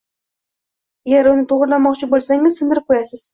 [1.09, 3.29] Agar uni to‘g‘rilamoqchi bo‘lsangiz, sindirib qo‘yasiz.